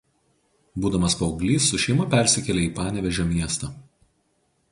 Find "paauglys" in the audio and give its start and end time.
1.19-1.67